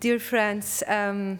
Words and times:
dear 0.00 0.18
friends, 0.18 0.82
um, 0.88 1.38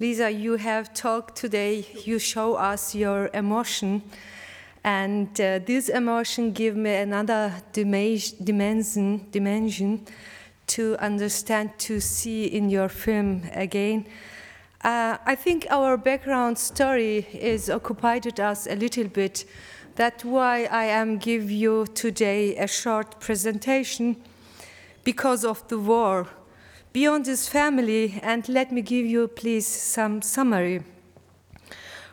Lisa, 0.00 0.30
you 0.30 0.56
have 0.56 0.92
talked 0.94 1.36
today. 1.36 1.86
You 2.04 2.18
show 2.18 2.54
us 2.54 2.94
your 2.94 3.30
emotion, 3.32 4.02
and 4.82 5.28
uh, 5.40 5.60
this 5.60 5.88
emotion 5.88 6.52
give 6.52 6.76
me 6.76 6.94
another 6.96 7.52
dimension, 7.72 9.26
dimension 9.30 10.06
to 10.68 10.96
understand, 10.98 11.78
to 11.78 12.00
see 12.00 12.46
in 12.46 12.68
your 12.68 12.88
film 12.88 13.42
again. 13.52 14.06
Uh, 14.82 15.18
I 15.24 15.34
think 15.34 15.66
our 15.70 15.96
background 15.96 16.58
story 16.58 17.26
is 17.32 17.70
occupied 17.70 18.40
us 18.40 18.66
a 18.66 18.76
little 18.76 19.08
bit. 19.08 19.44
That's 19.94 20.24
why 20.24 20.64
I 20.64 20.84
am 20.84 21.18
give 21.18 21.50
you 21.50 21.86
today 21.94 22.56
a 22.56 22.66
short 22.66 23.20
presentation 23.20 24.16
because 25.04 25.44
of 25.44 25.66
the 25.68 25.78
war 25.78 26.28
beyond 26.98 27.26
his 27.26 27.48
family, 27.48 28.18
and 28.24 28.48
let 28.48 28.72
me 28.72 28.82
give 28.82 29.06
you, 29.06 29.28
please, 29.28 29.64
some 29.64 30.20
summary. 30.20 30.82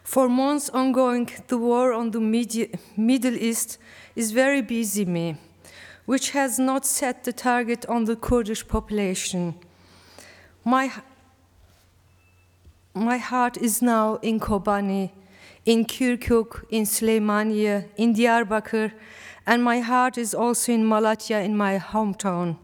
For 0.03 0.29
months 0.29 0.69
ongoing, 0.69 1.27
the 1.47 1.57
war 1.57 1.91
on 1.91 2.11
the 2.11 2.19
Middle 2.19 3.35
East 3.35 3.79
is 4.15 4.31
very 4.31 4.61
busy 4.61 5.03
me, 5.03 5.37
which 6.05 6.29
has 6.31 6.59
not 6.59 6.85
set 6.85 7.23
the 7.23 7.33
target 7.33 7.83
on 7.87 8.05
the 8.05 8.15
Kurdish 8.15 8.67
population. 8.67 9.55
My, 10.63 10.91
my 12.93 13.17
heart 13.17 13.57
is 13.57 13.81
now 13.81 14.19
in 14.21 14.39
Kobani, 14.39 15.09
in 15.65 15.85
Kirkuk, 15.85 16.63
in 16.69 16.83
Süleymaniye, 16.83 17.85
in 17.97 18.13
Diyarbakir, 18.13 18.91
and 19.47 19.63
my 19.63 19.79
heart 19.79 20.19
is 20.19 20.35
also 20.35 20.71
in 20.71 20.83
Malatya, 20.83 21.43
in 21.43 21.57
my 21.57 21.79
hometown. 21.79 22.57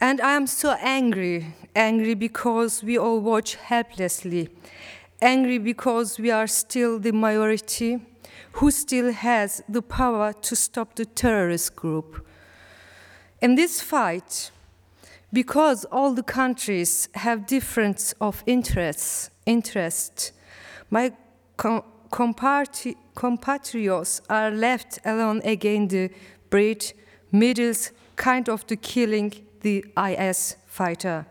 And 0.00 0.20
I 0.20 0.32
am 0.32 0.46
so 0.46 0.72
angry, 0.80 1.54
angry 1.74 2.14
because 2.14 2.82
we 2.82 2.98
all 2.98 3.20
watch 3.20 3.54
helplessly, 3.54 4.50
angry 5.22 5.56
because 5.58 6.18
we 6.18 6.30
are 6.30 6.46
still 6.46 6.98
the 6.98 7.12
minority 7.12 8.00
who 8.52 8.70
still 8.70 9.12
has 9.12 9.62
the 9.68 9.80
power 9.80 10.34
to 10.34 10.54
stop 10.54 10.96
the 10.96 11.06
terrorist 11.06 11.76
group. 11.76 12.26
In 13.40 13.54
this 13.54 13.80
fight, 13.80 14.50
because 15.32 15.86
all 15.86 16.12
the 16.12 16.22
countries 16.22 17.08
have 17.14 17.46
difference 17.46 18.12
of 18.20 18.42
interests, 18.46 19.30
interest, 19.46 20.32
my 20.90 21.12
com 21.56 21.82
compatriots 23.14 24.20
are 24.28 24.50
left 24.50 24.98
alone 25.04 25.40
against 25.44 25.90
the 25.90 26.10
breed, 26.50 26.92
middles, 27.32 27.92
kind 28.16 28.48
of 28.48 28.66
the 28.66 28.76
killing 28.76 29.32
the 29.66 29.84
IS 29.98 30.56
fighter. 30.68 31.26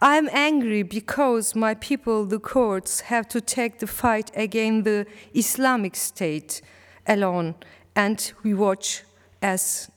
I'm 0.00 0.28
angry 0.32 0.82
because 0.82 1.54
my 1.54 1.74
people, 1.74 2.24
the 2.24 2.40
Kurds, 2.40 3.02
have 3.02 3.28
to 3.28 3.40
take 3.40 3.78
the 3.78 3.86
fight 3.86 4.32
against 4.34 4.84
the 4.84 5.06
Islamic 5.34 5.94
State 5.94 6.60
alone, 7.06 7.54
and 7.94 8.32
we 8.42 8.54
watch 8.54 9.04
as 9.40 9.88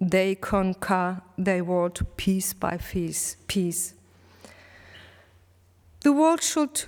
they 0.00 0.36
conquer 0.36 1.22
their 1.36 1.64
world 1.64 2.06
piece 2.16 2.52
by 2.52 2.76
piece. 2.76 3.36
piece. 3.48 3.94
The 6.02 6.12
world 6.12 6.40
should 6.40 6.84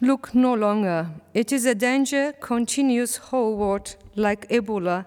look 0.00 0.32
no 0.32 0.54
longer. 0.54 1.10
It 1.32 1.50
is 1.50 1.66
a 1.66 1.74
danger, 1.74 2.34
continuous 2.40 3.16
whole 3.16 3.56
world 3.56 3.96
like 4.14 4.48
Ebola, 4.48 5.06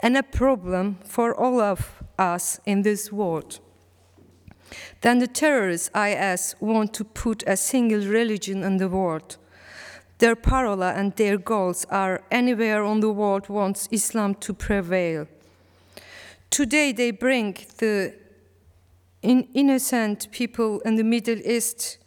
and 0.00 0.18
a 0.18 0.22
problem 0.22 0.98
for 1.06 1.34
all 1.34 1.58
of 1.60 2.01
us 2.18 2.60
in 2.66 2.82
this 2.82 3.12
world. 3.12 3.60
Then 5.00 5.18
the 5.18 5.26
terrorists, 5.26 5.90
IS, 5.94 6.54
want 6.60 6.94
to 6.94 7.04
put 7.04 7.42
a 7.46 7.56
single 7.56 8.00
religion 8.00 8.62
in 8.62 8.78
the 8.78 8.88
world. 8.88 9.36
Their 10.18 10.36
parole 10.36 10.84
and 10.84 11.14
their 11.16 11.36
goals 11.36 11.84
are 11.90 12.22
anywhere 12.30 12.84
on 12.84 13.00
the 13.00 13.10
world 13.10 13.48
wants 13.48 13.88
Islam 13.90 14.36
to 14.36 14.54
prevail. 14.54 15.26
Today 16.50 16.92
they 16.92 17.10
bring 17.10 17.56
the 17.78 18.14
in 19.22 19.48
innocent 19.54 20.30
people 20.32 20.80
in 20.80 20.96
the 20.96 21.04
Middle 21.04 21.38
East 21.38 21.98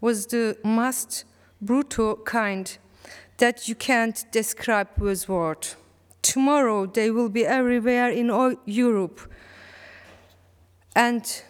was 0.00 0.26
the 0.26 0.56
most 0.64 1.24
brutal 1.60 2.16
kind 2.16 2.76
that 3.38 3.68
you 3.68 3.74
can't 3.74 4.24
describe 4.32 4.88
with 4.98 5.28
words. 5.28 5.76
Tomorrow 6.22 6.86
they 6.86 7.10
will 7.10 7.28
be 7.28 7.46
everywhere 7.46 8.10
in 8.10 8.30
all 8.30 8.54
Europe 8.66 9.20
and 10.94 11.42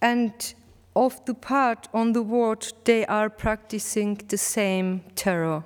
and 0.00 0.54
of 0.94 1.24
the 1.26 1.34
part 1.34 1.88
on 1.92 2.12
the 2.12 2.22
world 2.22 2.72
they 2.84 3.04
are 3.06 3.30
practicing 3.30 4.14
the 4.28 4.38
same 4.38 5.02
terror. 5.14 5.64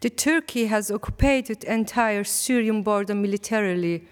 The 0.00 0.10
Turkey 0.10 0.66
has 0.66 0.90
occupied 0.90 1.64
entire 1.64 2.24
Syrian 2.24 2.82
border 2.82 3.14
militarily. 3.14 4.04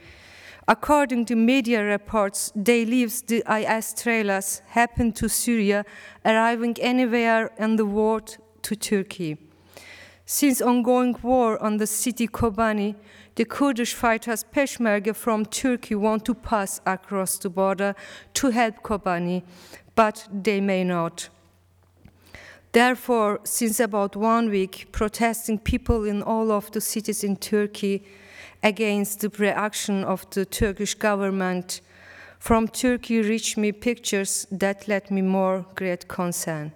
According 0.66 1.26
to 1.26 1.36
media 1.36 1.84
reports, 1.84 2.50
they 2.56 2.86
leave 2.86 3.26
the 3.26 3.44
IS 3.46 3.94
trailers 3.94 4.62
happen 4.68 5.12
to 5.12 5.28
Syria, 5.28 5.84
arriving 6.24 6.76
anywhere 6.80 7.50
in 7.58 7.76
the 7.76 7.84
world 7.84 8.38
to 8.62 8.74
Turkey. 8.74 9.36
Since 10.24 10.62
ongoing 10.62 11.16
war 11.22 11.62
on 11.62 11.76
the 11.76 11.86
city 11.86 12.26
Kobani, 12.26 12.94
the 13.36 13.44
Kurdish 13.44 13.94
fighters 13.94 14.44
Peshmerga 14.44 15.14
from 15.14 15.44
Turkey 15.46 15.94
want 15.94 16.24
to 16.24 16.34
pass 16.34 16.80
across 16.86 17.38
the 17.38 17.50
border 17.50 17.94
to 18.34 18.50
help 18.50 18.82
Kobani, 18.82 19.42
but 19.94 20.28
they 20.32 20.60
may 20.60 20.84
not. 20.84 21.28
Therefore, 22.72 23.40
since 23.44 23.78
about 23.78 24.16
one 24.16 24.50
week, 24.50 24.88
protesting 24.90 25.58
people 25.58 26.04
in 26.04 26.22
all 26.22 26.50
of 26.50 26.72
the 26.72 26.80
cities 26.80 27.22
in 27.22 27.36
Turkey 27.36 28.04
against 28.62 29.20
the 29.20 29.28
reaction 29.28 30.02
of 30.04 30.28
the 30.30 30.44
Turkish 30.44 30.94
government 30.94 31.80
from 32.38 32.68
Turkey 32.68 33.22
reached 33.22 33.56
me 33.56 33.72
pictures 33.72 34.46
that 34.50 34.86
led 34.88 35.10
me 35.10 35.22
more 35.22 35.64
great 35.76 36.08
concern. 36.08 36.72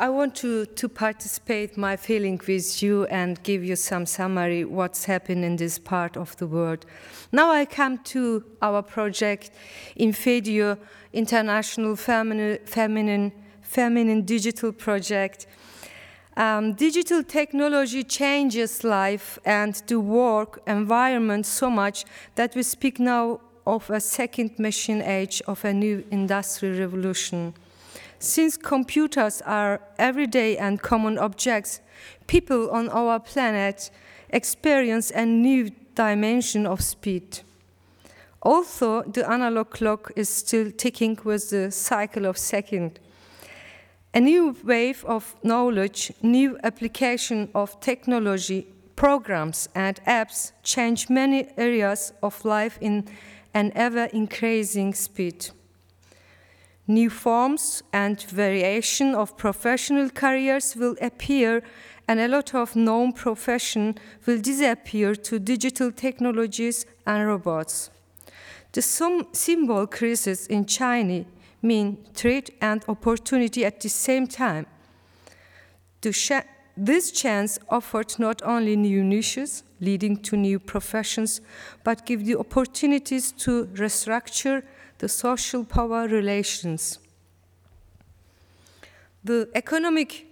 I 0.00 0.08
want 0.08 0.34
to, 0.36 0.66
to 0.66 0.88
participate 0.88 1.76
my 1.76 1.96
feeling 1.96 2.40
with 2.48 2.82
you 2.82 3.04
and 3.04 3.40
give 3.44 3.62
you 3.62 3.76
some 3.76 4.06
summary 4.06 4.64
what's 4.64 5.04
happened 5.04 5.44
in 5.44 5.54
this 5.54 5.78
part 5.78 6.16
of 6.16 6.36
the 6.38 6.48
world. 6.48 6.84
Now 7.30 7.52
I 7.52 7.64
come 7.64 7.98
to 7.98 8.42
our 8.60 8.82
project 8.82 9.52
Infedio 9.96 10.78
International 11.12 11.94
Feminine, 11.94 12.58
Feminine, 12.64 13.30
Feminine 13.62 14.22
Digital 14.22 14.72
Project. 14.72 15.46
Um, 16.36 16.72
digital 16.72 17.22
technology 17.22 18.02
changes 18.02 18.82
life 18.82 19.38
and 19.44 19.80
the 19.86 20.00
work 20.00 20.60
environment 20.66 21.46
so 21.46 21.70
much 21.70 22.04
that 22.34 22.56
we 22.56 22.64
speak 22.64 22.98
now 22.98 23.40
of 23.64 23.88
a 23.90 24.00
second 24.00 24.58
machine 24.58 25.02
age 25.02 25.40
of 25.46 25.64
a 25.64 25.72
new 25.72 26.04
industrial 26.10 26.80
revolution. 26.80 27.54
Since 28.24 28.56
computers 28.56 29.42
are 29.42 29.82
everyday 29.98 30.56
and 30.56 30.80
common 30.80 31.18
objects, 31.18 31.82
people 32.26 32.70
on 32.70 32.88
our 32.88 33.20
planet 33.20 33.90
experience 34.30 35.10
a 35.10 35.26
new 35.26 35.68
dimension 35.94 36.64
of 36.64 36.80
speed. 36.80 37.40
Although 38.42 39.02
the 39.02 39.30
analog 39.30 39.68
clock 39.68 40.10
is 40.16 40.30
still 40.30 40.70
ticking 40.70 41.18
with 41.22 41.50
the 41.50 41.70
cycle 41.70 42.24
of 42.24 42.38
second, 42.38 42.98
a 44.14 44.20
new 44.20 44.56
wave 44.64 45.04
of 45.04 45.36
knowledge, 45.42 46.10
new 46.22 46.58
application 46.64 47.50
of 47.54 47.78
technology, 47.80 48.66
programs 48.96 49.68
and 49.74 50.00
apps 50.06 50.52
change 50.62 51.10
many 51.10 51.48
areas 51.58 52.14
of 52.22 52.42
life 52.42 52.78
in 52.80 53.06
an 53.52 53.70
ever 53.74 54.04
increasing 54.14 54.94
speed. 54.94 55.50
New 56.86 57.08
forms 57.08 57.82
and 57.92 58.20
variation 58.22 59.14
of 59.14 59.36
professional 59.38 60.10
careers 60.10 60.76
will 60.76 60.96
appear 61.00 61.62
and 62.06 62.20
a 62.20 62.28
lot 62.28 62.54
of 62.54 62.76
known 62.76 63.12
profession 63.12 63.94
will 64.26 64.38
disappear 64.38 65.14
to 65.14 65.38
digital 65.38 65.90
technologies 65.90 66.84
and 67.06 67.26
robots. 67.26 67.90
The 68.72 68.82
symbol 68.82 69.86
crisis 69.86 70.46
in 70.46 70.66
China 70.66 71.24
mean 71.62 71.96
threat 72.12 72.50
and 72.60 72.84
opportunity 72.88 73.64
at 73.64 73.80
the 73.80 73.88
same 73.88 74.26
time. 74.26 74.66
this 76.76 77.12
chance 77.12 77.58
offered 77.70 78.18
not 78.18 78.42
only 78.42 78.76
new 78.76 79.02
niches 79.02 79.62
leading 79.80 80.16
to 80.16 80.36
new 80.36 80.58
professions, 80.58 81.40
but 81.82 82.04
give 82.04 82.26
the 82.26 82.36
opportunities 82.36 83.32
to 83.32 83.66
restructure 83.66 84.62
the 85.04 85.08
social 85.08 85.64
power 85.64 86.08
relations. 86.08 86.98
The 89.22 89.50
economic 89.54 90.26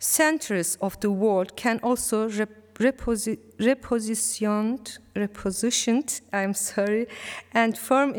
centers 0.00 0.76
of 0.80 0.98
the 0.98 1.12
world 1.12 1.54
can 1.54 1.78
also 1.84 2.28
rep 2.28 2.50
reposi 2.80 3.38
repositioned, 3.58 4.98
repositioned, 5.14 6.20
I'm 6.32 6.54
sorry, 6.54 7.06
and 7.52 7.78
form 7.78 8.14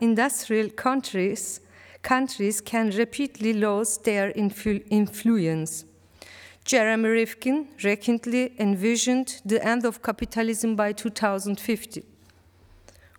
industrial 0.00 0.70
countries, 0.70 1.60
countries 2.02 2.60
can 2.60 2.90
rapidly 2.90 3.52
lose 3.52 3.98
their 3.98 4.32
influ 4.32 4.82
influence. 4.90 5.84
Jeremy 6.64 7.08
Rifkin 7.10 7.68
recently 7.84 8.54
envisioned 8.58 9.40
the 9.44 9.64
end 9.64 9.84
of 9.84 10.02
capitalism 10.02 10.74
by 10.74 10.92
2050. 10.92 12.04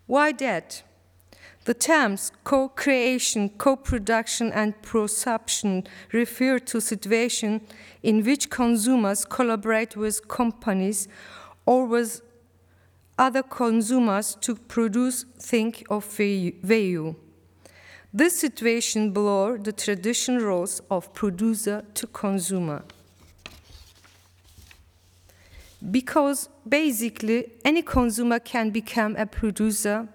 Why 0.06 0.34
that? 0.34 0.84
The 1.67 1.73
terms 1.73 2.31
co-creation, 2.45 3.49
co-production, 3.57 4.53
and 4.53 4.81
prosumption 4.81 5.85
refer 6.13 6.59
to 6.59 6.79
situations 6.79 7.61
in 8.01 8.23
which 8.23 8.49
consumers 8.49 9.25
collaborate 9.25 9.97
with 9.97 10.29
companies 10.29 11.09
or 11.65 11.85
with 11.85 12.21
other 13.19 13.43
consumers 13.43 14.37
to 14.39 14.55
produce 14.55 15.25
things 15.41 15.83
of 15.89 16.05
value. 16.05 17.15
This 18.13 18.39
situation 18.39 19.11
blurs 19.11 19.59
the 19.63 19.73
traditional 19.73 20.45
roles 20.45 20.81
of 20.89 21.13
producer 21.13 21.83
to 21.95 22.07
consumer. 22.07 22.85
Because 25.91 26.47
basically, 26.65 27.51
any 27.65 27.81
consumer 27.81 28.39
can 28.39 28.69
become 28.69 29.17
a 29.17 29.25
producer 29.25 30.07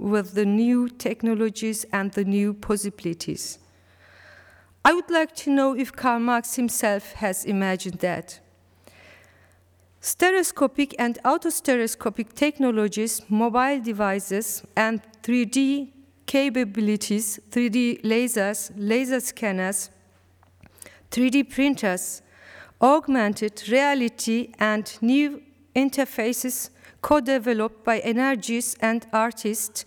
with 0.00 0.32
the 0.32 0.46
new 0.46 0.88
technologies 0.88 1.84
and 1.92 2.10
the 2.12 2.24
new 2.24 2.54
possibilities. 2.54 3.58
I 4.82 4.94
would 4.94 5.10
like 5.10 5.36
to 5.36 5.50
know 5.50 5.76
if 5.76 5.92
Karl 5.92 6.20
Marx 6.20 6.56
himself 6.56 7.12
has 7.12 7.44
imagined 7.44 7.98
that. 8.00 8.40
Stereoscopic 10.00 10.94
and 10.98 11.18
autostereoscopic 11.22 12.32
technologies, 12.32 13.20
mobile 13.28 13.80
devices, 13.82 14.62
and 14.74 15.02
3D 15.22 15.90
capabilities, 16.24 17.38
3D 17.50 18.00
lasers, 18.02 18.72
laser 18.76 19.20
scanners, 19.20 19.90
3D 21.10 21.50
printers, 21.50 22.22
augmented 22.80 23.68
reality, 23.68 24.52
and 24.58 24.96
new 25.02 25.42
interfaces 25.76 26.70
co-developed 27.02 27.84
by 27.84 27.98
energies 28.00 28.76
and 28.80 29.06
artists 29.12 29.84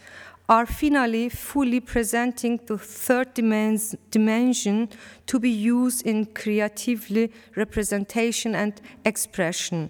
are 0.50 0.65
finally 0.65 1.30
fully 1.30 1.80
presenting 1.80 2.60
the 2.65 2.77
third 2.77 3.33
dimension 3.33 4.89
to 5.25 5.39
be 5.39 5.50
used 5.50 6.06
in 6.06 6.25
creatively 6.25 7.31
representation 7.56 8.54
and 8.54 8.81
expression, 9.06 9.89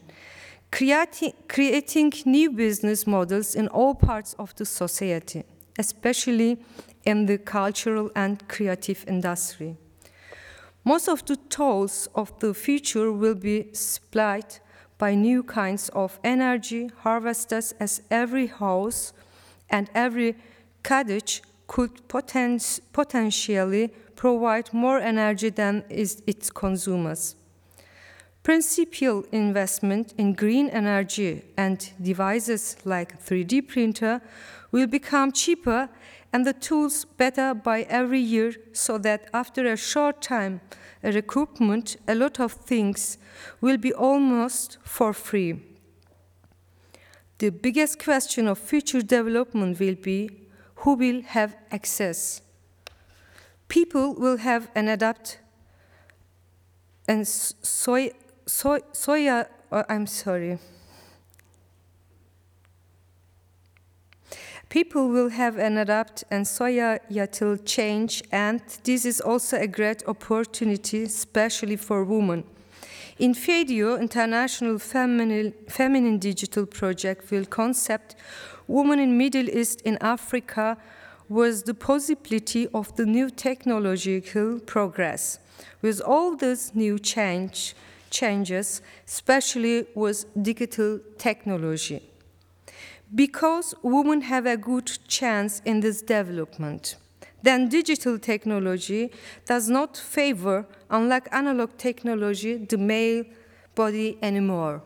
creating, 0.72 1.34
creating 1.48 2.14
new 2.26 2.52
business 2.52 3.08
models 3.08 3.56
in 3.56 3.68
all 3.70 3.96
parts 3.96 4.36
of 4.38 4.54
the 4.56 4.66
society, 4.66 5.44
especially 5.80 6.58
in 7.04 7.26
the 7.26 7.38
cultural 7.38 8.12
and 8.16 8.48
creative 8.48 9.04
industry. 9.08 9.76
Most 10.86 11.08
of 11.08 11.26
the 11.26 11.38
tools 11.38 12.08
of 12.14 12.38
the 12.40 12.54
future 12.54 13.12
will 13.12 13.36
be 13.36 13.74
supplied 13.74 14.60
by 15.04 15.14
new 15.14 15.44
kinds 15.44 15.90
of 15.90 16.18
energy 16.24 16.90
harvesters 17.00 17.74
as 17.78 18.02
every 18.10 18.48
house 18.48 19.12
and 19.70 19.90
every 19.94 20.34
cottage 20.82 21.42
could 21.68 21.92
poten 22.08 22.58
potentially 22.94 23.90
provide 24.16 24.74
more 24.74 25.00
energy 25.00 25.50
than 25.50 25.84
its 25.90 26.50
consumers. 26.50 27.36
Principal 28.44 29.26
investment 29.34 30.14
in 30.18 30.32
green 30.32 30.70
energy 30.70 31.44
and 31.58 31.92
devices 32.02 32.78
like 32.86 33.22
3D 33.22 33.68
printer 33.68 34.22
will 34.72 34.88
become 34.88 35.34
cheaper 35.34 35.90
and 36.32 36.46
the 36.46 36.54
tools 36.54 37.04
better 37.04 37.54
by 37.54 37.82
every 37.90 38.22
year 38.22 38.54
so 38.72 38.98
that 39.00 39.30
after 39.34 39.66
a 39.66 39.76
short 39.76 40.22
time 40.22 40.62
a 41.04 41.12
recoupment, 41.12 41.98
a 42.08 42.16
lot 42.16 42.40
of 42.40 42.54
things 42.54 43.18
will 43.62 43.78
be 43.78 43.94
almost 43.94 44.78
for 44.84 45.14
free. 45.14 45.62
The 47.40 47.50
biggest 47.50 48.02
question 48.02 48.48
of 48.48 48.58
future 48.58 49.02
development 49.02 49.80
will 49.80 49.96
be 49.96 50.30
who 50.76 50.94
will 50.94 51.22
have 51.22 51.56
access. 51.72 52.42
People 53.68 54.14
will 54.14 54.38
have 54.38 54.70
an 54.76 54.88
adapt 54.88 55.40
and 57.08 57.28
soy, 57.28 58.12
soy, 58.46 58.80
soya, 58.94 59.48
uh, 59.72 59.84
I'm 59.90 60.08
sorry. 60.08 60.60
People 64.74 65.08
will 65.08 65.30
have 65.30 65.60
an 65.60 65.78
adapt 65.78 66.24
and 66.32 66.48
soya 66.48 66.98
societal 67.08 67.58
change, 67.58 68.24
and 68.32 68.60
this 68.84 69.06
is 69.06 69.22
also 69.22 69.56
a 69.60 69.68
great 69.68 70.02
opportunity, 70.08 71.04
especially 71.04 71.76
for 71.76 72.04
women. 72.04 72.44
Infedio, 73.20 74.02
International 74.02 74.80
Feminine, 74.80 75.54
Feminine 75.70 76.18
Digital 76.18 76.66
Project, 76.66 77.30
will 77.30 77.46
concept 77.46 78.16
Women 78.68 78.98
in 78.98 79.16
Middle 79.16 79.48
East 79.48 79.80
in 79.82 80.00
Africa 80.02 80.76
was 81.30 81.62
the 81.62 81.76
possibility 81.76 82.68
of 82.74 82.96
the 82.96 83.06
new 83.06 83.30
technological 83.30 84.60
progress. 84.60 85.38
With 85.84 86.02
all 86.02 86.36
these 86.36 86.74
new 86.74 86.98
change, 86.98 87.76
changes, 88.10 88.82
especially 89.06 89.86
with 89.94 90.26
digital 90.42 91.00
technology 91.20 92.02
because 93.16 93.76
women 93.84 94.22
have 94.22 94.46
a 94.46 94.58
good 94.58 94.92
chance 95.08 95.62
in 95.66 95.82
this 95.82 96.02
development. 96.02 96.96
Then 97.44 97.68
digital 97.68 98.18
technology 98.18 99.12
does 99.46 99.70
not 99.70 99.98
favor, 99.98 100.66
unlike 100.90 101.28
analog 101.32 101.78
technology, 101.78 102.58
the 102.58 102.78
male 102.78 103.26
body 103.76 104.18
anymore. 104.22 104.82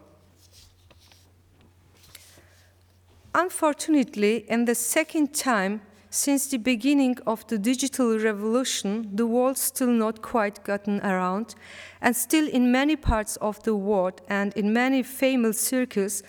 Unfortunately, 3.35 4.45
in 4.49 4.65
the 4.65 4.73
second 4.73 5.35
time 5.35 5.81
since 6.09 6.47
the 6.47 6.57
beginning 6.57 7.17
of 7.27 7.45
the 7.47 7.59
digital 7.59 8.17
revolution, 8.17 9.07
the 9.13 9.27
world 9.27 9.57
still 9.57 9.89
not 9.89 10.23
quite 10.23 10.63
gotten 10.63 10.99
around, 11.01 11.53
and 12.01 12.15
still 12.15 12.47
in 12.47 12.71
many 12.71 12.95
parts 12.95 13.35
of 13.35 13.61
the 13.63 13.75
world 13.75 14.21
and 14.27 14.53
in 14.55 14.73
many 14.73 15.03
famous 15.03 15.59
circles, 15.59 16.23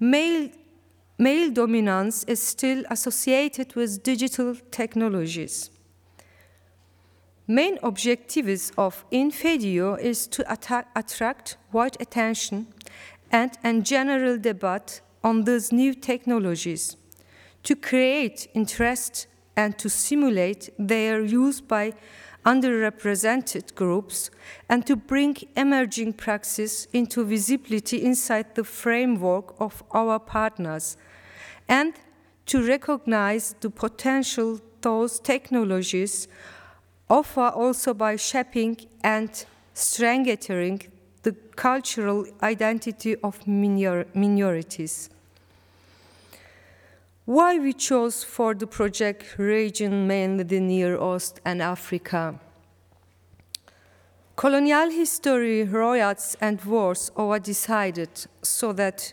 male 0.00 0.48
male 1.20 1.50
dominance 1.50 2.24
is 2.24 2.42
still 2.42 2.82
associated 2.90 3.76
with 3.76 4.02
digital 4.02 4.54
technologies. 4.70 5.70
Main 7.46 7.78
objectives 7.82 8.72
of 8.78 9.04
Infedio 9.12 10.00
is 10.00 10.26
to 10.28 10.50
attract 10.50 11.58
wide 11.72 11.96
attention 12.00 12.68
and 13.30 13.58
a 13.62 13.80
general 13.80 14.38
debate 14.38 15.02
on 15.22 15.44
these 15.44 15.72
new 15.72 15.92
technologies, 15.92 16.96
to 17.64 17.76
create 17.76 18.48
interest 18.54 19.26
and 19.56 19.78
to 19.78 19.90
simulate 19.90 20.70
their 20.78 21.20
use 21.20 21.60
by 21.60 21.92
underrepresented 22.44 23.74
groups 23.74 24.30
and 24.68 24.86
to 24.86 24.96
bring 24.96 25.36
emerging 25.56 26.12
praxis 26.14 26.86
into 26.92 27.24
visibility 27.24 28.02
inside 28.02 28.54
the 28.54 28.64
framework 28.64 29.54
of 29.60 29.82
our 29.92 30.18
partners 30.18 30.96
and 31.68 31.94
to 32.46 32.66
recognize 32.66 33.54
the 33.60 33.70
potential 33.70 34.60
those 34.80 35.20
technologies 35.20 36.26
offer 37.08 37.48
also 37.48 37.92
by 37.92 38.16
shaping 38.16 38.76
and 39.02 39.44
strengthening 39.74 40.80
the 41.22 41.32
cultural 41.56 42.26
identity 42.42 43.16
of 43.16 43.46
minor 43.46 44.06
minorities. 44.14 45.10
Why 47.26 47.58
we 47.58 47.74
chose 47.74 48.24
for 48.24 48.54
the 48.54 48.66
project 48.66 49.38
region 49.38 50.06
mainly 50.06 50.42
the 50.42 50.58
Near 50.58 50.98
East 51.14 51.40
and 51.44 51.60
Africa? 51.60 52.40
Colonial 54.36 54.88
history, 54.90 55.64
riots 55.64 56.34
and 56.40 56.64
wars 56.64 57.10
are 57.14 57.38
decided 57.38 58.08
so 58.42 58.72
that 58.72 59.12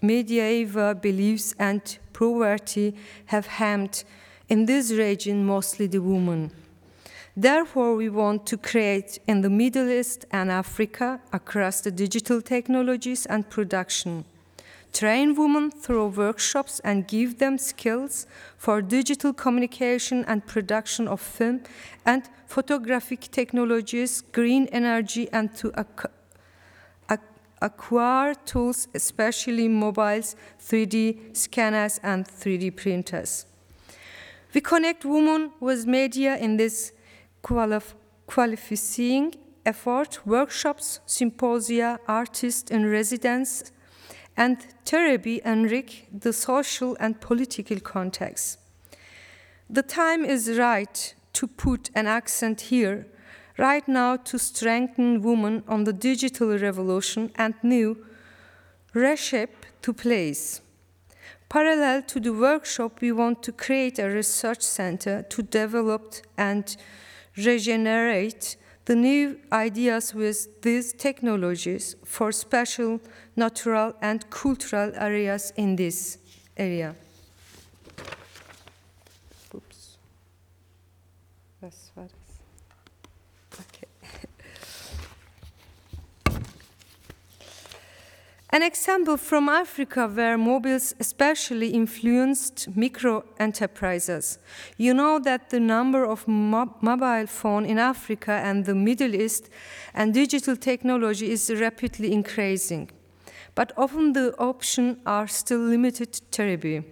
medieval 0.00 0.94
beliefs 0.94 1.54
and 1.58 1.98
poverty 2.14 2.94
have 3.26 3.46
harmed 3.46 4.04
in 4.48 4.64
this 4.64 4.90
region 4.90 5.44
mostly 5.44 5.86
the 5.86 6.00
women. 6.00 6.50
Therefore, 7.36 7.94
we 7.94 8.08
want 8.08 8.46
to 8.46 8.56
create 8.56 9.18
in 9.28 9.42
the 9.42 9.50
Middle 9.50 9.90
East 9.90 10.24
and 10.30 10.50
Africa 10.50 11.20
across 11.30 11.82
the 11.82 11.90
digital 11.90 12.40
technologies 12.40 13.26
and 13.26 13.48
production. 13.48 14.24
Train 14.92 15.34
women 15.34 15.70
through 15.70 16.08
workshops 16.08 16.80
and 16.84 17.08
give 17.08 17.38
them 17.38 17.56
skills 17.56 18.26
for 18.58 18.82
digital 18.82 19.32
communication 19.32 20.24
and 20.26 20.46
production 20.46 21.08
of 21.08 21.20
film 21.20 21.62
and 22.04 22.28
photographic 22.46 23.30
technologies, 23.30 24.20
green 24.20 24.66
energy, 24.66 25.28
and 25.32 25.54
to 25.56 25.72
acquire 27.62 28.34
tools, 28.44 28.88
especially 28.94 29.66
mobiles, 29.66 30.36
3D 30.60 31.34
scanners, 31.34 31.98
and 32.02 32.26
3D 32.28 32.76
printers. 32.76 33.46
We 34.52 34.60
connect 34.60 35.06
women 35.06 35.52
with 35.60 35.86
media 35.86 36.36
in 36.36 36.58
this 36.58 36.92
qualif 37.42 37.94
qualifying 38.26 39.34
effort, 39.64 40.20
workshops, 40.26 41.00
symposia, 41.06 41.98
artists 42.06 42.70
in 42.70 42.84
residence, 42.90 43.71
and 44.36 44.58
therapy 44.84 45.40
enrich 45.44 46.04
the 46.12 46.32
social 46.32 46.96
and 47.00 47.20
political 47.20 47.80
context. 47.80 48.58
The 49.68 49.82
time 49.82 50.24
is 50.24 50.58
right 50.58 51.14
to 51.34 51.46
put 51.46 51.90
an 51.94 52.06
accent 52.06 52.62
here, 52.62 53.06
right 53.58 53.86
now 53.86 54.16
to 54.16 54.38
strengthen 54.38 55.22
women 55.22 55.62
on 55.68 55.84
the 55.84 55.92
digital 55.92 56.58
revolution 56.58 57.30
and 57.36 57.54
new 57.62 58.04
reshape 58.94 59.66
to 59.82 59.92
place. 59.92 60.60
Parallel 61.48 62.02
to 62.02 62.20
the 62.20 62.32
workshop, 62.32 63.00
we 63.00 63.12
want 63.12 63.42
to 63.42 63.52
create 63.52 63.98
a 63.98 64.08
research 64.08 64.62
center 64.62 65.22
to 65.22 65.42
develop 65.42 66.14
and 66.38 66.76
regenerate 67.36 68.56
the 68.84 68.96
new 68.96 69.38
ideas 69.52 70.14
with 70.14 70.60
these 70.62 70.92
technologies 70.92 71.96
for 72.04 72.32
special 72.32 73.00
natural 73.36 73.94
and 74.02 74.28
cultural 74.30 74.92
areas 74.96 75.52
in 75.56 75.76
this 75.76 76.18
area. 76.56 76.94
Oops. 79.54 79.98
Okay. 81.62 82.21
An 88.54 88.62
example 88.62 89.16
from 89.16 89.48
Africa 89.48 90.06
where 90.06 90.36
mobiles 90.36 90.94
especially 91.00 91.70
influenced 91.70 92.68
micro 92.76 93.24
enterprises. 93.40 94.38
You 94.76 94.92
know 94.92 95.18
that 95.20 95.48
the 95.48 95.58
number 95.58 96.04
of 96.04 96.28
mo 96.28 96.68
mobile 96.82 97.26
phone 97.26 97.64
in 97.64 97.78
Africa 97.78 98.32
and 98.32 98.66
the 98.66 98.74
Middle 98.74 99.14
East 99.14 99.48
and 99.94 100.12
digital 100.12 100.54
technology 100.54 101.30
is 101.30 101.50
rapidly 101.50 102.12
increasing. 102.12 102.90
But 103.54 103.72
often 103.78 104.12
the 104.12 104.34
options 104.36 104.98
are 105.06 105.28
still 105.28 105.60
limited 105.60 106.20
terribly. 106.30 106.84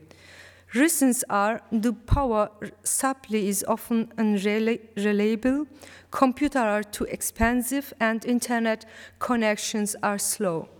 Reasons 0.73 1.25
are 1.29 1.61
the 1.71 1.93
power 1.93 2.49
supply 2.85 3.39
is 3.39 3.67
often 3.69 4.11
unreliable, 4.17 5.67
computers 6.11 6.63
are 6.63 6.83
too 6.83 7.05
expensive, 7.05 7.93
and 8.01 8.25
internet 8.25 8.87
connections 9.19 9.95
are 10.03 10.19
slow. 10.19 10.71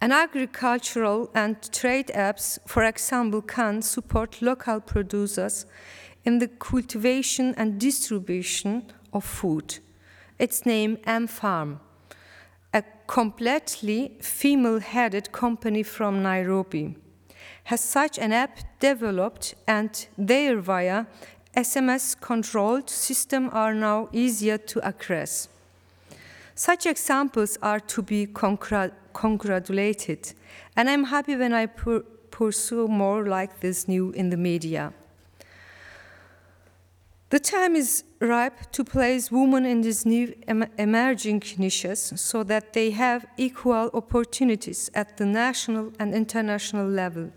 And 0.00 0.12
agricultural 0.14 1.30
and 1.34 1.56
trade 1.72 2.10
apps, 2.14 2.58
for 2.66 2.84
example, 2.84 3.42
can 3.42 3.82
support 3.82 4.40
local 4.40 4.80
producers 4.80 5.66
in 6.24 6.38
the 6.38 6.48
cultivation 6.48 7.54
and 7.56 7.78
distribution 7.78 8.92
of 9.12 9.24
food. 9.24 9.78
Its 10.38 10.64
name 10.64 10.96
M-Farm, 11.04 11.80
a 12.72 12.82
completely 13.06 14.16
female-headed 14.22 15.32
company 15.32 15.82
from 15.82 16.22
Nairobi, 16.22 16.96
has 17.64 17.80
such 17.80 18.18
an 18.18 18.32
app 18.32 18.58
developed 18.78 19.54
and 19.66 20.06
thereby 20.16 21.04
SMS-controlled 21.54 22.88
system 22.88 23.50
are 23.52 23.74
now 23.74 24.08
easier 24.12 24.56
to 24.56 24.80
access. 24.80 25.48
Such 26.60 26.84
examples 26.84 27.56
are 27.62 27.80
to 27.80 28.02
be 28.02 28.26
congratulated, 29.14 30.34
and 30.76 30.90
I'm 30.90 31.04
happy 31.04 31.34
when 31.34 31.54
I 31.54 31.64
pursue 31.64 32.86
more 32.86 33.26
like 33.26 33.60
this 33.60 33.88
new 33.88 34.10
in 34.10 34.28
the 34.28 34.36
media. 34.36 34.92
The 37.30 37.40
time 37.40 37.76
is 37.76 38.04
ripe 38.20 38.72
to 38.72 38.84
place 38.84 39.32
women 39.32 39.64
in 39.64 39.80
these 39.80 40.04
new 40.04 40.34
em 40.46 40.66
emerging 40.76 41.42
niches 41.56 42.12
so 42.16 42.44
that 42.44 42.74
they 42.74 42.90
have 42.90 43.24
equal 43.38 43.88
opportunities 43.94 44.90
at 44.94 45.16
the 45.16 45.24
national 45.24 45.94
and 45.98 46.14
international 46.14 46.86
level. 46.86 47.30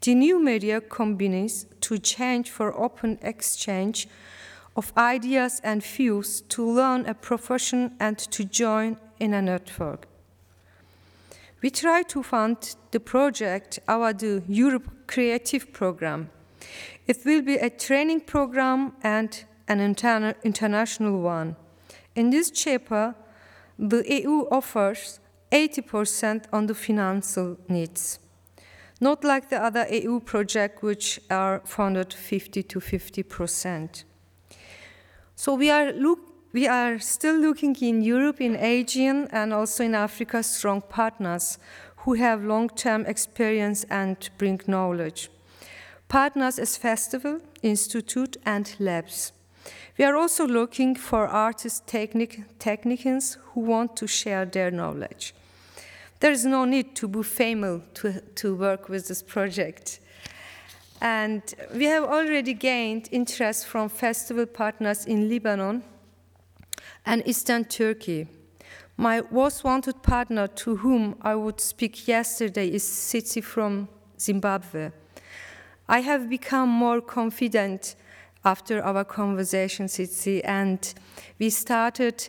The 0.00 0.16
new 0.16 0.42
media 0.42 0.80
combines 0.80 1.66
to 1.82 1.98
change 1.98 2.50
for 2.50 2.76
open 2.76 3.20
exchange 3.22 4.08
of 4.76 4.92
ideas 4.96 5.60
and 5.64 5.82
views 5.82 6.42
to 6.48 6.64
learn 6.64 7.06
a 7.06 7.14
profession 7.14 7.92
and 8.00 8.18
to 8.18 8.44
join 8.44 8.96
in 9.18 9.34
a 9.34 9.42
network. 9.42 10.06
We 11.62 11.70
try 11.70 12.02
to 12.04 12.22
fund 12.22 12.76
the 12.90 13.00
project 13.00 13.78
Awadu 13.86 14.42
Europe 14.48 14.88
Creative 15.06 15.72
Program. 15.72 16.30
It 17.06 17.18
will 17.24 17.42
be 17.42 17.56
a 17.56 17.70
training 17.70 18.22
program 18.22 18.92
and 19.02 19.44
an 19.68 19.78
interna 19.78 20.34
international 20.42 21.20
one. 21.20 21.56
In 22.14 22.30
this 22.30 22.50
chapter, 22.50 23.14
the 23.78 24.04
EU 24.08 24.46
offers 24.50 25.20
80% 25.52 26.44
on 26.52 26.66
the 26.66 26.74
financial 26.74 27.58
needs 27.68 28.20
not 29.00 29.24
like 29.24 29.48
the 29.48 29.62
other 29.62 29.86
EU 29.90 30.20
projects 30.20 30.82
which 30.82 31.20
are 31.30 31.62
funded 31.64 32.12
50 32.12 32.62
to 32.64 32.80
50 32.80 33.22
percent. 33.22 34.04
So 35.40 35.54
we 35.54 35.70
are, 35.70 35.90
look, 35.92 36.18
we 36.52 36.68
are 36.68 36.98
still 36.98 37.34
looking 37.34 37.74
in 37.76 38.02
Europe, 38.02 38.42
in 38.42 38.56
Asian, 38.56 39.26
and 39.32 39.54
also 39.54 39.82
in 39.82 39.94
Africa, 39.94 40.42
strong 40.42 40.82
partners 40.82 41.56
who 42.04 42.12
have 42.12 42.44
long-term 42.44 43.06
experience 43.06 43.84
and 43.84 44.28
bring 44.36 44.60
knowledge. 44.66 45.30
Partners 46.08 46.58
as 46.58 46.76
festival, 46.76 47.40
institute, 47.62 48.36
and 48.44 48.76
labs. 48.78 49.32
We 49.96 50.04
are 50.04 50.14
also 50.14 50.46
looking 50.46 50.94
for 50.94 51.26
artist 51.26 51.86
technic 51.86 52.42
technicians 52.58 53.38
who 53.54 53.62
want 53.62 53.96
to 53.96 54.06
share 54.06 54.44
their 54.44 54.70
knowledge. 54.70 55.34
There 56.18 56.32
is 56.32 56.44
no 56.44 56.66
need 56.66 56.94
to 56.96 57.08
be 57.08 57.22
famous 57.22 57.80
to, 57.94 58.20
to 58.20 58.54
work 58.54 58.90
with 58.90 59.08
this 59.08 59.22
project. 59.22 60.00
And 61.00 61.42
we 61.74 61.84
have 61.84 62.04
already 62.04 62.52
gained 62.52 63.08
interest 63.10 63.66
from 63.66 63.88
festival 63.88 64.46
partners 64.46 65.06
in 65.06 65.28
Lebanon 65.30 65.82
and 67.06 67.22
Eastern 67.26 67.64
Turkey. 67.64 68.26
My 68.96 69.22
most 69.30 69.64
wanted 69.64 70.02
partner 70.02 70.46
to 70.46 70.76
whom 70.76 71.16
I 71.22 71.34
would 71.34 71.60
speak 71.60 72.06
yesterday 72.06 72.68
is 72.68 72.84
Siti 72.84 73.42
from 73.42 73.88
Zimbabwe. 74.18 74.90
I 75.88 76.00
have 76.00 76.28
become 76.28 76.68
more 76.68 77.00
confident 77.00 77.96
after 78.44 78.82
our 78.82 79.04
conversation, 79.04 79.86
Siti, 79.86 80.42
and 80.44 80.94
we 81.38 81.50
started 81.50 82.28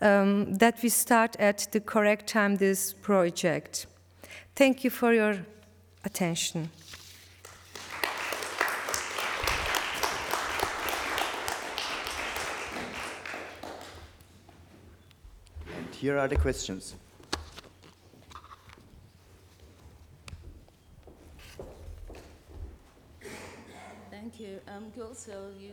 um, 0.00 0.54
that 0.54 0.82
we 0.82 0.88
start 0.88 1.36
at 1.38 1.68
the 1.72 1.80
correct 1.80 2.26
time 2.26 2.56
this 2.56 2.92
project. 2.94 3.86
Thank 4.54 4.84
you 4.84 4.90
for 4.90 5.12
your 5.12 5.44
attention. 6.04 6.70
Here 16.00 16.18
are 16.18 16.28
the 16.28 16.36
questions. 16.36 16.94
Thank 24.10 24.40
you. 24.40 24.60
Um, 24.68 24.92
you 24.96 25.72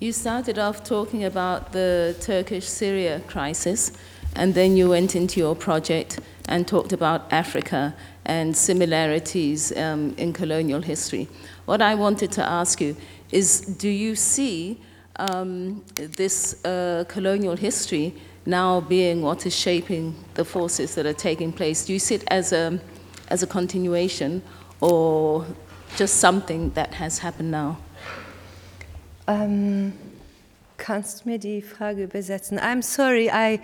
You 0.00 0.12
started 0.12 0.58
off 0.58 0.82
talking 0.82 1.24
about 1.24 1.72
the 1.72 2.16
Turkish 2.20 2.66
Syria 2.66 3.20
crisis, 3.26 3.92
and 4.34 4.54
then 4.54 4.76
you 4.78 4.88
went 4.88 5.14
into 5.14 5.40
your 5.40 5.54
project 5.54 6.20
and 6.48 6.66
talked 6.66 6.94
about 6.94 7.30
Africa 7.30 7.94
and 8.24 8.56
similarities 8.56 9.76
um, 9.76 10.14
in 10.16 10.32
colonial 10.32 10.80
history. 10.80 11.28
What 11.66 11.82
I 11.82 11.94
wanted 11.94 12.32
to 12.32 12.42
ask 12.42 12.80
you 12.80 12.96
is 13.30 13.60
do 13.60 13.88
you 13.90 14.16
see 14.16 14.80
um, 15.20 15.84
this 15.96 16.64
uh, 16.64 17.04
colonial 17.08 17.56
history 17.56 18.14
now 18.46 18.80
being 18.80 19.22
what 19.22 19.46
is 19.46 19.54
shaping 19.54 20.14
the 20.34 20.44
forces 20.44 20.94
that 20.94 21.06
are 21.06 21.12
taking 21.12 21.52
place? 21.52 21.84
Do 21.84 21.92
you 21.92 21.98
see 21.98 22.16
it 22.16 22.24
as 22.28 22.52
a, 22.52 22.80
as 23.28 23.42
a 23.42 23.46
continuation 23.46 24.42
or 24.80 25.46
just 25.96 26.16
something 26.16 26.70
that 26.70 26.94
has 26.94 27.18
happened 27.18 27.50
now? 27.50 27.78
Um, 29.28 29.92
kannst 30.78 31.26
mir 31.26 31.38
die 31.38 31.62
Frage 31.62 32.04
übersetzen? 32.04 32.58
I'm 32.58 32.82
sorry, 32.82 33.30
I, 33.30 33.60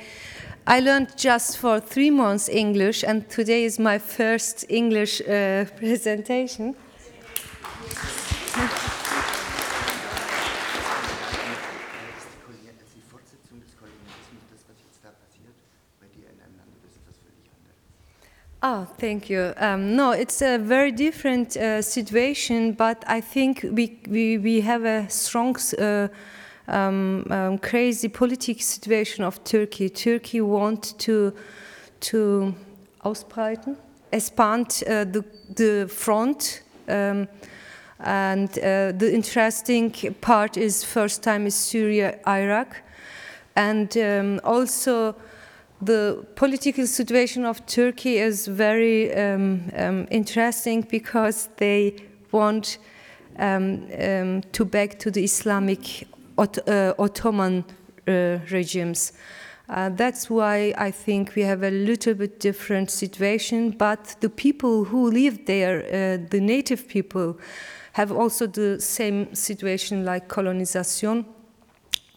I 0.67 0.81
learned 0.81 1.17
just 1.17 1.57
for 1.57 1.81
three 1.81 2.11
months 2.11 2.49
English, 2.49 3.03
and 3.03 3.29
today 3.29 3.65
is 3.65 3.79
my 3.79 3.99
first 3.99 4.67
English 4.69 5.23
uh, 5.23 5.65
presentation. 5.79 6.77
Oh, 18.69 18.85
thank 18.99 19.31
you. 19.31 19.55
Um, 19.59 19.95
no, 19.95 20.11
it's 20.11 20.43
a 20.43 20.59
very 20.59 20.91
different 20.91 21.57
uh, 21.57 21.81
situation, 21.81 22.73
but 22.73 23.05
I 23.07 23.21
think 23.21 23.65
we, 23.71 24.01
we, 24.09 24.39
we 24.39 24.61
have 24.63 24.85
a 24.85 25.09
strong, 25.09 25.57
uh, 25.79 26.09
um, 26.67 27.25
um, 27.31 27.59
crazy 27.59 28.09
political 28.09 28.61
situation 28.61 29.23
of 29.23 29.45
Turkey. 29.45 29.89
Turkey 29.89 30.41
wants 30.41 30.95
to, 30.95 31.33
to 32.01 32.57
ausbreiten, 33.05 33.77
expand 34.11 34.83
uh, 34.89 35.05
the, 35.05 35.25
the 35.55 35.87
front. 35.89 36.63
Um, 36.89 37.29
and 38.01 38.51
uh, 38.59 38.91
the 38.91 39.13
interesting 39.15 39.93
part 40.21 40.57
is 40.57 40.83
first 40.83 41.23
time 41.23 41.47
is 41.47 41.55
Syria, 41.55 42.19
Iraq, 42.27 42.83
and 43.55 43.97
um, 43.97 44.41
also 44.43 45.15
the 45.83 46.27
political 46.35 46.87
situation 46.87 47.45
of 47.45 47.65
Turkey 47.67 48.17
is 48.19 48.47
very 48.47 49.15
um, 49.15 49.71
um, 49.77 50.07
interesting 50.11 50.83
because 50.83 51.49
they 51.57 51.97
want 52.33 52.79
um, 53.39 53.87
um, 53.99 54.43
to 54.53 54.65
back 54.65 54.99
to 54.99 55.11
the 55.11 55.25
Islamic 55.25 56.07
Ot- 56.39 56.67
uh, 56.69 56.95
Ottoman 56.99 57.65
uh, 58.09 58.39
regimes. 58.51 59.13
Uh, 59.69 59.91
that's 59.91 60.31
why 60.31 60.73
I 60.79 60.93
think 60.93 61.35
we 61.35 61.43
have 61.43 61.63
a 61.63 61.71
little 61.71 62.15
bit 62.15 62.41
different 62.41 62.91
situation. 62.91 63.71
But 63.71 64.17
the 64.21 64.31
people 64.31 64.85
who 64.85 65.11
live 65.11 65.45
there, 65.47 65.81
uh, 65.81 66.27
the 66.31 66.41
native 66.41 66.89
people, 66.89 67.39
have 67.93 68.13
also 68.13 68.47
the 68.47 68.81
same 68.81 69.35
situation 69.35 70.05
like 70.05 70.29
colonization 70.29 71.25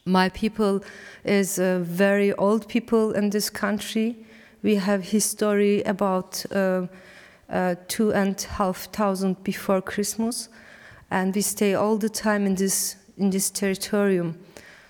my 0.09 0.29
people 0.29 0.81
is 1.23 1.59
uh, 1.59 1.79
very 1.83 2.33
old 2.33 2.67
people 2.67 3.11
in 3.11 3.29
this 3.29 3.49
country. 3.49 4.15
We 4.63 4.75
have 4.75 5.03
history 5.03 5.83
about 5.83 6.45
uh, 6.51 6.87
uh, 7.49 7.75
two 7.87 8.11
and 8.13 8.41
half 8.41 8.89
thousand 8.91 9.43
before 9.43 9.81
Christmas, 9.81 10.49
and 11.11 11.33
we 11.35 11.41
stay 11.41 11.75
all 11.75 11.97
the 11.97 12.09
time 12.09 12.45
in 12.45 12.55
this 12.55 12.95
in 13.17 13.29
this 13.29 13.49
territorium. 13.51 14.37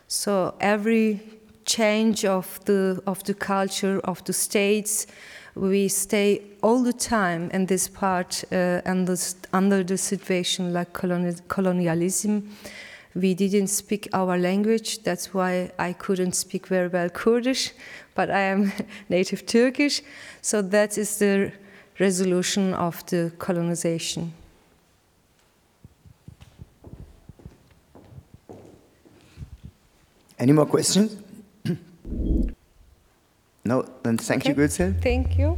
So 0.07 0.55
every 0.59 1.19
change 1.65 2.25
of 2.25 2.59
the 2.65 3.01
of 3.05 3.23
the 3.23 3.33
culture 3.33 3.99
of 4.03 4.23
the 4.23 4.33
states, 4.33 5.07
we 5.55 5.87
stay 5.87 6.41
all 6.61 6.83
the 6.83 6.93
time 6.93 7.49
in 7.51 7.65
this 7.65 7.87
part 7.87 8.43
uh, 8.51 8.81
under, 8.85 9.15
under 9.53 9.83
the 9.83 9.97
situation 9.97 10.73
like 10.73 10.93
coloni- 10.93 11.41
colonialism 11.47 12.49
we 13.15 13.33
didn't 13.33 13.67
speak 13.67 14.07
our 14.13 14.37
language. 14.37 15.03
That's 15.03 15.33
why 15.33 15.71
I 15.79 15.93
couldn't 15.93 16.33
speak 16.33 16.67
very 16.67 16.87
well 16.87 17.09
Kurdish, 17.09 17.71
but 18.15 18.29
I 18.29 18.41
am 18.41 18.71
native 19.09 19.45
Turkish. 19.45 20.01
So 20.41 20.61
that 20.61 20.97
is 20.97 21.17
the 21.17 21.51
resolution 21.99 22.73
of 22.73 23.05
the 23.07 23.31
colonization. 23.39 24.33
Any 30.39 30.53
more 30.53 30.65
questions? 30.65 31.17
no, 33.65 33.83
then 34.03 34.17
thank 34.17 34.43
Okay. 34.43 34.49
you, 34.49 34.55
Gülsel. 34.55 34.93
Thank 35.01 35.37
you. 35.37 35.57